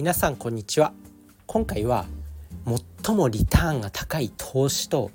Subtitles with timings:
[0.00, 0.94] 皆さんこんにちは。
[1.46, 2.06] 今回は
[3.04, 5.10] 最もリターンが高い投資と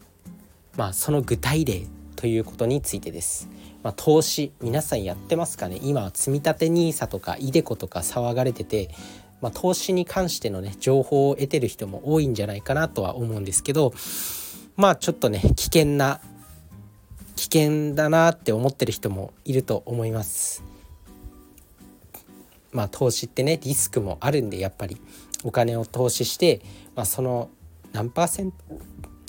[0.77, 3.49] まあその具体例ということについてです、
[3.81, 5.79] まあ、投資皆さんやってますかね？
[5.81, 8.91] 今は積立 NISA とか iDeCo とか騒がれてて
[9.41, 13.91] まあ、投資に関してのね情報を得てる人も多いんじゃないかなとは思うんですけど
[14.75, 16.21] まあちょっとね危険な
[17.35, 20.63] 危険だなって思ってる人もいると思います。
[22.75, 24.97] まあ、投資ってねリスクもあるんでやっぱり
[25.45, 26.61] お金を投資して、
[26.93, 27.49] まあ、その
[27.93, 28.57] 何パーセント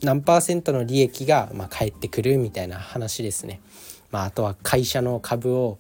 [0.03, 3.63] 何パーセントの利益がま返ってくるみたいな話ですね。
[4.11, 5.79] まあ、あとは会社の株を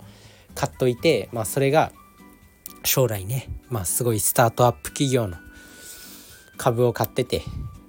[0.55, 1.93] 買っといて、まあ、それが
[2.85, 5.37] 将来ね、まあ、すごいスタートアップ企業の
[6.57, 7.43] 株を買ってて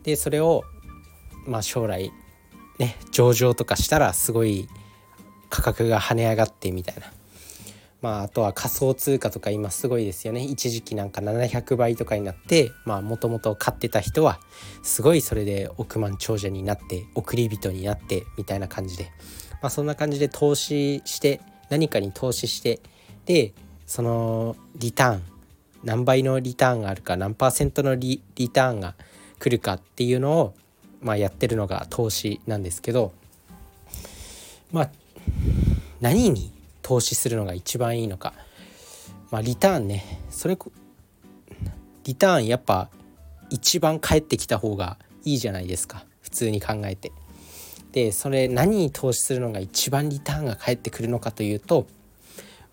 [0.03, 0.63] でそれを
[1.45, 2.11] まあ将来
[2.79, 4.67] ね上場とかしたらすごい
[5.49, 7.11] 価格が跳ね上がってみたいな
[8.01, 10.43] まあ、あとは仮想通貨とか今すごいですよね。
[10.43, 14.39] 一時期なんか700倍とかになってもともと買ってた人は
[14.83, 19.05] すごいそれで億万長者になって送り人になってみたいな感じで、
[19.61, 22.79] まあ、そんな感じで投資して何かに投資して
[23.25, 23.53] で
[23.87, 25.23] そのリターン
[25.83, 28.95] 何倍のリターンがあるか何パーセントのリリターンが
[29.39, 30.53] 来るかっていうのを、
[31.01, 33.11] まあ、やってるのが投資なんですけど
[34.71, 34.89] まあ
[35.99, 36.56] 何に
[36.87, 38.33] 投資するのが一番いいのか、
[39.29, 40.71] まあ、リターンねそれこ
[42.05, 42.89] リターンやっぱ
[43.49, 47.11] 一番返ってきた方がいいじゃないですか普通に考えて。
[47.91, 51.87] でそれ何に投資するのが一番リターンが返ってくるのかというと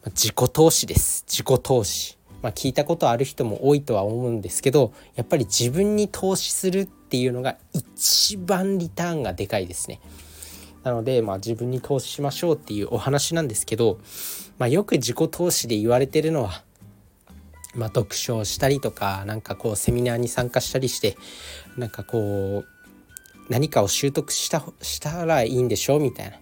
[0.06, 2.16] 自己投資です自己投資。
[2.40, 10.00] まあ、聞いたことある人も多いとは思うんですけどやっぱり自分に投資するっていうのが一番リターンがでかいですね。
[10.84, 13.98] なので、まあ、自分に投資しましょうっていうお話なんですけど、
[14.58, 16.62] まあ、よく自己投資で言われてるのは、
[17.74, 21.16] まあ、読書をしたりとかなんかこうセミナーに参加したりして
[21.76, 22.74] なんかこう
[23.50, 26.36] 何かを習得したしたらいいんでしょうみたいな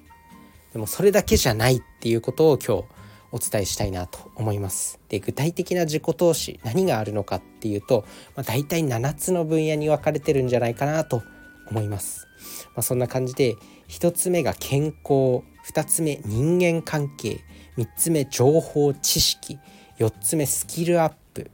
[0.72, 2.84] でもそれだけじゃないっていうことを今日
[3.30, 5.00] お伝えしたいなと思います。
[5.08, 8.04] で具体的な自己投資何があるのかっていうと、
[8.36, 11.22] まあ、大体7つの分野に分かれてるんじゃないかなと
[11.70, 12.26] 思います。
[12.74, 13.56] まあ、そんな感じで
[13.92, 17.40] 1つ目が健康2つ目人間関係
[17.76, 19.58] 3つ目情報知識
[19.98, 21.50] 4つ目スキルアップ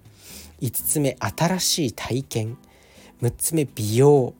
[0.60, 2.58] 5つ目新しい体験
[3.22, 4.34] 6つ目美容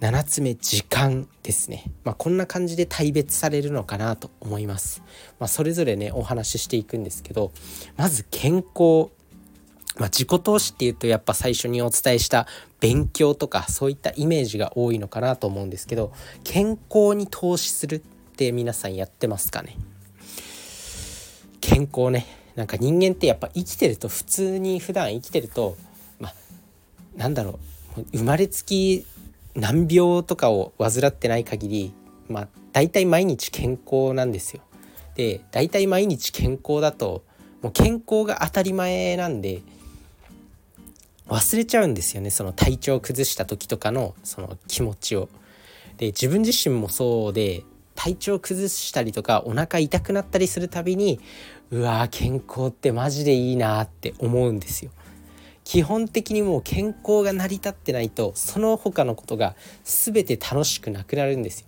[0.00, 5.02] 7つ目時間ですね、まあ、こんな感じで大別されるのかなと思います、
[5.38, 7.52] まあ、それぞれねお話ししていくんですけど
[7.96, 9.10] まず健康。
[9.98, 12.46] まあ、自己投資っていうとやっぱ最初にお伝えした
[12.82, 16.12] 勉強とかそういったイメージが多いのかなと思うんですけど
[16.42, 17.98] 健康に投資するっ
[18.36, 19.76] て皆さんやってますかね？
[21.60, 22.26] 健康ね。
[22.56, 25.76] なんか人間ってやっぱ生きてると普通に普段生きてると
[26.18, 26.34] まあ
[27.16, 27.60] なんだろ
[27.96, 28.02] う。
[28.12, 29.06] 生まれつき
[29.54, 31.94] 難病とかを患ってない限り
[32.28, 34.62] まあ大体毎日健康なんですよ。
[35.14, 37.22] で大体毎日健康だと
[37.62, 39.62] もう健康が当たり前なんで
[41.28, 45.28] 忘れちゃうんですよねその体調を崩した時とかのその気持ちを。
[45.98, 51.20] で自分自身もそうで体調崩したりとかお腹痛くなったりするたびに
[51.70, 54.90] うわー健康ってマジでいいなって思うんですよ。
[55.64, 59.54] 基本的にもう健康が成り立ってないとその他のことが
[59.84, 61.66] 全て楽しくなくなるんですよ。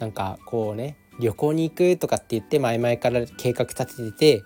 [0.00, 4.42] なんかこうね旅行に行くとかって言って前々から計画立ててて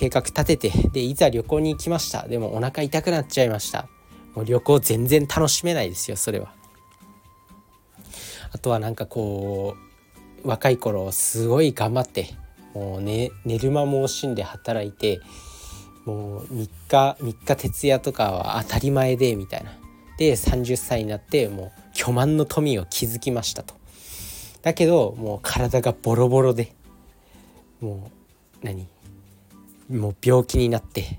[0.00, 2.26] 計画立ててでいざ旅行に行きました。
[2.26, 3.86] でもお腹痛くなっちゃいました。
[4.34, 6.54] もう旅行全然楽しめないですよそれは。
[8.50, 9.76] あとはなんかこ
[10.42, 12.30] う若い頃すごい頑張って
[12.72, 15.20] もう、ね、寝る間も惜しんで働いて
[16.06, 19.72] もう3日3日徹夜とかは当たり前でみたいな。
[20.16, 23.74] で30歳になってもう巨万の富を築きましたと。
[24.62, 26.72] だけどもう体がボロボロで
[27.82, 28.10] も
[28.62, 28.88] う何？
[29.90, 31.18] もう病気になって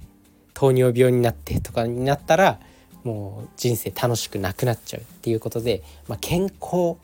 [0.53, 2.59] 糖尿病になってとかになったら
[3.03, 6.97] もう人生楽しくなくなっちゃうっていうことで、まあ、健康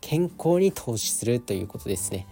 [0.00, 2.26] 健康に投資するということですね。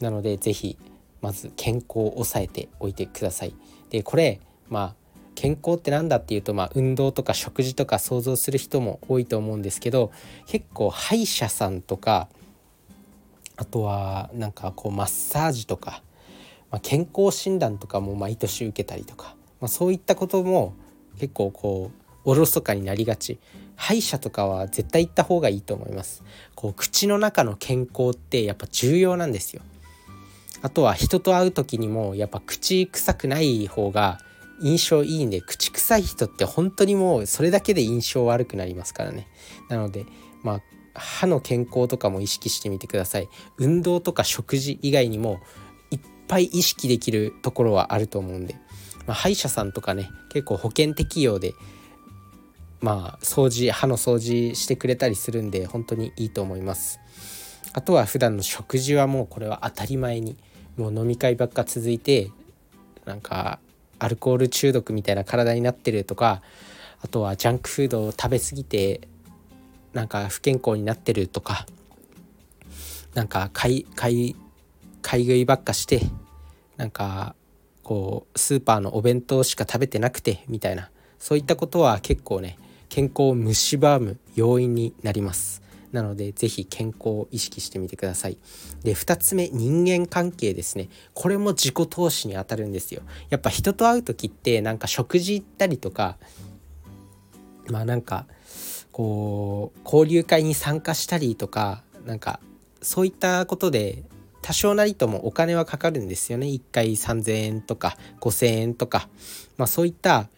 [0.00, 0.76] なので是非
[1.22, 3.54] まず健康を抑えておいてください。
[3.88, 4.94] でこれまあ
[5.34, 10.10] 健康って何だっていうと、まあ、運動とか食事とか想像する人も多いと思うんですけど
[10.46, 12.28] 結構歯医者さんとか
[13.56, 16.02] あとはなんかこうマッサージとか
[16.76, 20.74] まあ、健康診断とかも毎年受けたりとか、まあ、そういったことも
[21.18, 21.90] 結構こ
[22.24, 23.38] うおろそかになりがち。
[23.76, 26.22] 歯医者とかは絶対行った方がいいと思います。
[26.54, 29.62] こう口の中の健康ってやっぱ重要なんですよ。
[30.60, 34.18] あとは人と会う時にもやっぱ口臭くない方が
[34.60, 39.28] 印象いいんで口臭い人って本当にもうそれだけで印象悪くなりますからね。
[39.70, 40.04] なので
[40.42, 40.60] まあ
[40.94, 43.28] 歯の健康とかも意識してみてください。
[43.56, 45.40] 運動とか食事以外にも
[46.26, 48.54] ぱい意識できるところはあると思うんで、
[49.06, 51.54] まあ、歯医者さんとかね結構保険適用で
[52.80, 57.00] まあ掃除歯の掃除してくれたりするんで本当にいいと思います。
[57.72, 60.38] あとは普段の食事はもうこれは当たり前に
[60.76, 62.30] もう飲み会ばっか続いて
[63.04, 63.58] なんか
[63.98, 66.42] アルコール中毒みたいな体になってるとか
[67.02, 69.08] あとはジャンクフードを食べ過ぎて
[69.92, 71.66] なんか不健康になってるとか
[73.14, 74.36] なんか買い買い
[75.06, 76.00] 買い食いばっかして
[76.76, 77.36] なんか
[77.84, 80.90] こうスーパーのお弁当しか食べてなくてみたいな。
[81.20, 82.58] そういったことは結構ね
[82.88, 85.62] 健康を蝕む要因になります。
[85.92, 88.38] なので是非健康を意識してみてください。
[88.82, 90.88] で2つ目人間関係ですね。
[91.14, 93.02] これも自己投資にあたるんですよ。
[93.30, 96.16] やっぱ人と会う時ってなんか食事行ったりとか
[97.68, 98.26] まあなんか
[98.90, 102.40] こう交流会に参加したりとかなんか
[102.82, 104.02] そういったことで
[104.46, 106.46] 多少なりともお金はかかるんですよね。
[106.46, 109.08] 1回3,000円とか5,000円とか、
[109.56, 110.28] まあ、そういった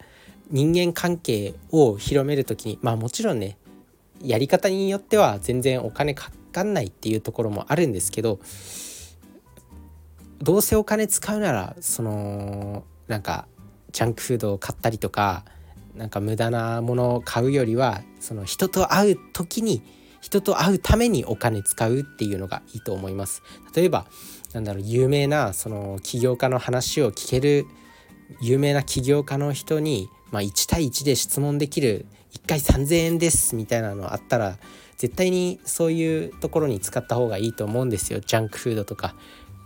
[0.49, 3.59] 人間関係を広める時にまあもちろんね
[4.19, 8.39] やり方によっては全然お金かかんないっていうところもあるんですけど
[10.39, 13.47] どうせお金使うならそのなんか
[13.91, 15.45] ジャンクフードを買ったりとか
[15.93, 19.83] なんか無駄なものを買うよりはその人と会う時に
[20.21, 23.41] 人と会うためにお金使うっていうのがいいと思います。
[23.75, 24.05] 例えば
[24.53, 27.65] なんだろう有名なその起業家の話を聞ける
[28.41, 34.57] 有名な起業家の人に、まあ、1対1で質問できる1回3,000円ですみたいなのあったら
[34.97, 39.15] 絶対にそういうところに使った方がいいと思うんですよジャンクフードとか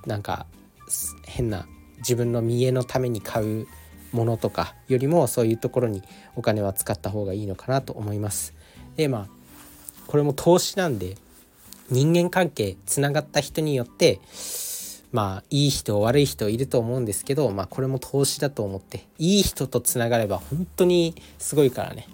[0.05, 0.45] なんか
[1.25, 1.65] 変な
[1.97, 3.67] 自分の見栄のために買う
[4.11, 6.03] ものとかよりもそういうところに
[6.35, 8.53] お金は使った方がいいのかなと思います。
[8.95, 9.42] でまあ
[10.13, 11.18] これも投資なんで
[11.89, 14.19] 人間関係つながった人によって
[15.12, 22.07] まあいい人悪い人いると思うんですけどまあこれも投資だと思っていい人とつながれば本当にすごいからね。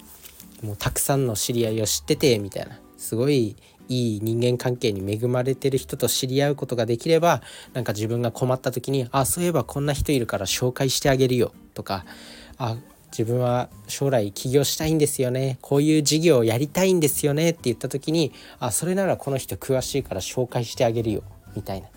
[0.63, 2.80] もうたくさんの知り合いを知っててみたいな。
[2.98, 3.57] すごい
[3.90, 7.42] いい人間関係に恵まれてる人と知り合うことができれば
[7.74, 12.06] なんか自分が困った時に「あそういえばこんな人いるから紹介してあげるよ」とか
[12.57, 12.78] 「あ
[13.11, 15.57] 自分は将来起業したいんですよね。
[15.61, 21.23] こういう事業をやりたいんですよね」って言った時に「あそれならこの人詳しいから紹介してあげるよ」
[21.56, 21.88] みたいな、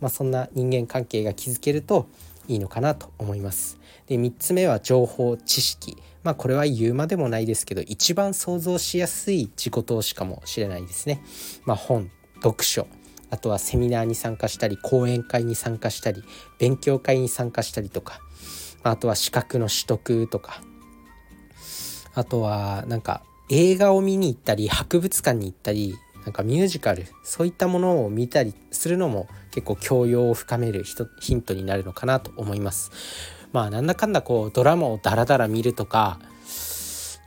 [0.00, 2.06] まあ、そんな人間関係が築けると
[2.46, 3.78] いいのかなと思います。
[4.06, 5.96] で3つ目は情報知識。
[6.22, 11.22] まあこれは言うまでもないですけど一番想像しやすい自己投資かもしれないですね。
[11.64, 12.10] まあ、本
[12.42, 12.86] 読書。
[13.30, 16.22] あとはセミナーに参加したり講演会に参加したり
[16.58, 18.20] 勉強会に参加したりとか。
[18.82, 20.62] あとは資格の取得とか
[22.14, 30.84] あとはなんか映画を見に行ったり博物館に行ったりなんかミュージカルそういったものを見たりするのも結構教養を深める
[31.20, 32.90] ヒントになるのかなと思います。
[33.52, 36.20] まあなんだかんだこうドラマをダラダラ見るとか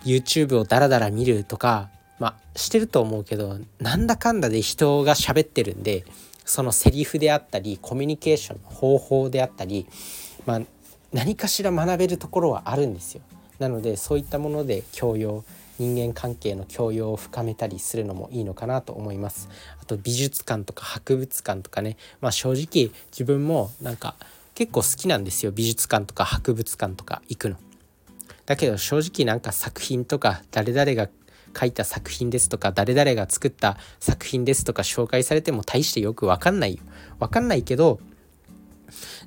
[0.05, 1.89] YouTube をダラダラ見るとか
[2.19, 6.05] まあしてると思うけどなんだかんだで人が喋ってるんで
[6.45, 9.87] そのセリフであったりコミュニケーションの方法であったり、
[10.45, 10.61] まあ、
[11.13, 13.21] 何かしら学べるところはあるんですよ。
[13.59, 15.43] なのでそういったもので教養
[15.77, 19.49] 人間関係の教養を深めたりするのもいいのかなと思います
[19.81, 24.15] あと美術館とか博物館とかねまあ正直自分もなんか
[24.53, 27.55] 結構好きなんですよ美術館とか博物館とか行くの。
[28.45, 31.09] だけど正直なんか作品とか誰々が
[31.57, 36.83] 書いた作品ですとか誰々が作った作品ですとか紹介されても大してよく分かんないよ。
[37.19, 37.99] 分かんないけど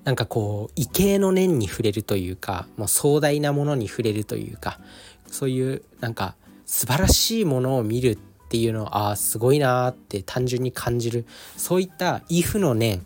[0.04, 4.78] なんかこう異形の念に触れるというかもう壮大なものに触れるというか
[5.26, 8.18] そういうなんか素晴らしいものを見るっ
[8.49, 13.04] ていうのをああすごいなーって単純に感じるそういった「if」の念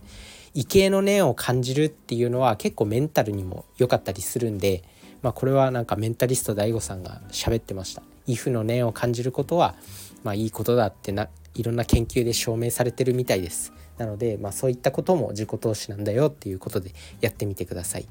[0.54, 4.82] 畏敬の念を感じるっていうのは結構メンタルにも良かったりするんで、
[5.22, 8.02] まあ、これはなんかメンタリスト DAIGO さんが喋ってました。
[8.26, 9.76] if の念を感じることは、
[10.24, 13.72] まあ、いいことだってないろんな研究で証明されてるみたいです。
[13.98, 18.08] なので、まあ、そういったことも自己投資なんだよっていうことでやってみてください。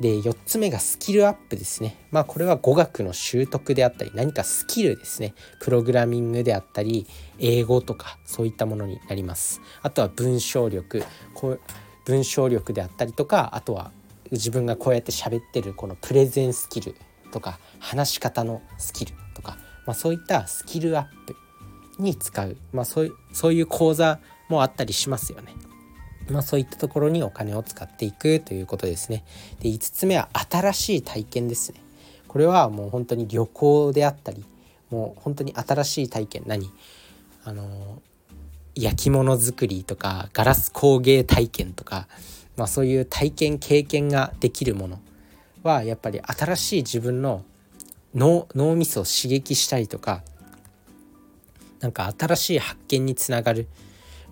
[0.00, 1.96] で4つ目がスキルアップですね。
[2.10, 5.34] まあこれは語学の習得であったり何かスキルですね。
[5.60, 7.06] プログラミングであったり
[7.38, 9.60] 英語とかそういったものになります。
[9.82, 11.60] あとは文章力こう
[12.04, 13.92] 文章力であったりとかあとは
[14.30, 16.96] 自分がこうやって喋ってるこのプレゼンスキル
[17.30, 21.36] とか話し方のスキルとか、まあ、そういったスキルアップ
[21.98, 25.52] に使う、まあ、そういうそういう講座もあったりしますよね。
[26.30, 29.24] まあ、そういったところにお金を使っていくということですね。
[29.60, 31.80] で5つ目は新しい体験ですね。
[32.28, 34.44] これはもう本当に旅行であったり
[34.90, 36.70] もう本当に新しい体験何？
[37.44, 38.02] あの
[38.74, 42.08] 焼き物作りとかガラス工芸体験とか、
[42.56, 45.00] まあ、そういう体験経験ができるもの
[45.62, 47.44] はやっぱり新しい自分の
[48.14, 50.22] 脳脳みそを刺激したりとか
[51.80, 53.68] なんか新しい発見につながる、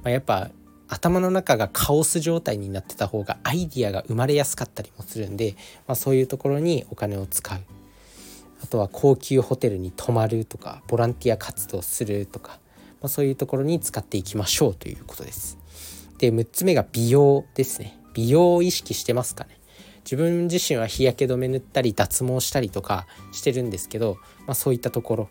[0.03, 0.51] まあ、やっぱ
[0.89, 5.55] 頭の中がカオス状態になってた方がアイディアが生まれやすかったりもするんで、
[5.87, 7.61] まあ、そういうところにお金を使う。
[8.63, 12.61] あとは高級ホテルに泊まるとかボランティア活動するとか、
[13.01, 15.59] まあ、そういうところに使っていきましょうということです。
[16.19, 17.99] で6つ目が美容ですね。
[18.15, 19.59] 美容を意識してますかね。
[20.05, 25.29] 自分自身は日焼け止め塗ったり脱毛したりとかしてるんですけど、まあ、そういったところ。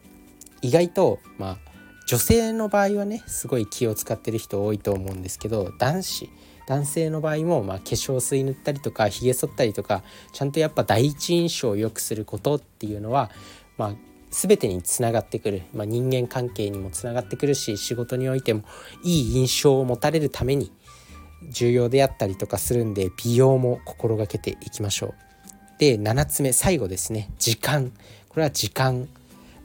[0.61, 1.70] 意外とまあ
[2.11, 6.29] 女性の場合はねすごい気を使ってる人多いと思うんですけど男子
[6.67, 10.03] 男性の場合も、まあ、化粧水塗ったりとかひげ剃ったりとか
[10.33, 13.31] ちゃんとやっぱ第一印象を良くすることっていうのは、
[13.77, 13.95] まあ、
[14.29, 18.65] 全てにつながってくる、まあ、人間関係にもつながってくるし仕事においても
[19.05, 20.69] いい印象を持たれるために
[21.49, 25.13] 重要であったりとかするんで美容も心がけていきましょう。
[25.79, 27.29] で7つ目最後ですね。
[27.39, 27.93] 時間。
[28.27, 29.07] これは時間、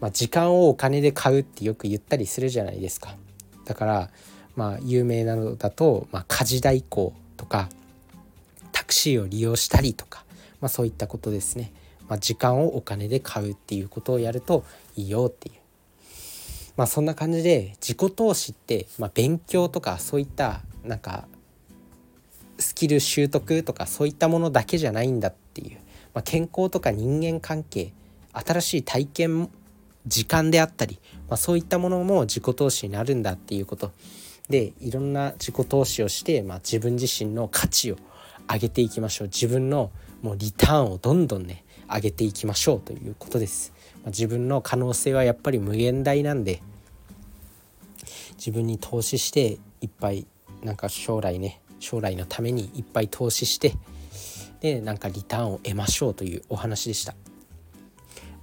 [0.00, 3.14] まあ、時間をお金で買うってよく言ったりするじゃないですか。
[3.64, 4.10] だから
[4.54, 7.68] まあ有名なのだと、まあ、家事代行とか
[8.72, 10.24] タクシーを利用したりとか、
[10.60, 11.72] まあ、そういったことですね、
[12.08, 14.64] まあ、時間をお金で買うっていうことをやると
[14.96, 15.54] いいよっていう。
[16.76, 21.26] まあそんな感じで自己投資って、まあ、勉強とかそういったなんか
[22.58, 25.78] スキル習得とかそういったものだけじゃないんだっていう、
[26.14, 27.92] まあ、健康とか人間関係
[28.32, 29.50] 新しい体験
[30.06, 30.98] 時間であったり、
[31.28, 33.92] まあ、そういったものも自己投資になるんだっていうこと。
[34.48, 37.96] でいろんな自己投資をして、まあ、自分自身の価値を
[38.48, 39.28] 上げていきましょう。
[39.28, 39.90] 自分の
[40.22, 43.72] もうリターンをどんどんね上げていきましょうということです、
[44.02, 46.62] まあ、自分の可能性はやっぱり無限大なんで
[48.36, 50.26] 自分に投資していっぱい
[50.62, 53.74] なんか将来ね将来のためにいっぱい投資して
[54.60, 57.14] でなんかリターンを得ましょうというお話でした、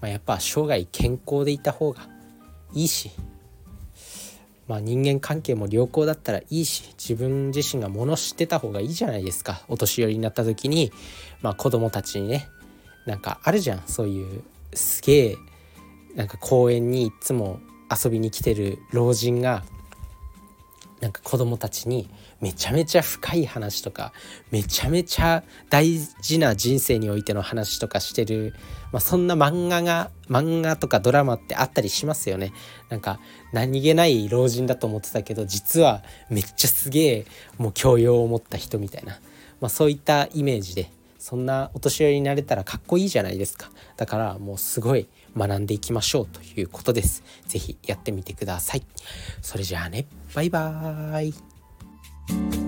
[0.03, 2.09] まあ、やっぱ生涯健康でいた方が
[2.73, 3.09] いいし
[4.67, 9.61] まあ、人間関係も良好だったらいいし自分自身が物知ってた方がいいじゃないですか。
[9.67, 10.91] お年寄りになった時に、
[11.41, 12.47] まあ、子供たちにね
[13.05, 13.83] なんかあるじゃん。
[13.85, 14.41] そういう
[14.73, 15.37] すげえ
[16.15, 17.59] なんか公園にいつも
[17.91, 19.63] 遊びに来てる老人が
[21.01, 22.09] なんか子供たちに
[22.43, 24.11] めちゃめちゃ深い話とか
[24.51, 28.53] めちゃめちゃ大事な人生においての話とかしてる、
[28.91, 32.51] まあ、そんな漫画が漫画とかドラマってあったりしますよね。
[32.89, 33.21] なんか
[33.53, 37.25] 何気ない老人だと思ってたけど実はめっちゃすげえ
[37.57, 39.21] もう教養を持った人みたいな、
[39.61, 43.71] まあ、そういったイメージでそんなお年寄りになれたらかっこいいじゃないですか。
[43.95, 45.07] だからもうすごい
[45.37, 47.23] 学んでいきましょうということです。
[47.47, 48.83] 是非やってみてください。
[49.41, 50.07] それじゃあね。
[50.35, 51.52] バイバーイ。
[52.29, 52.62] you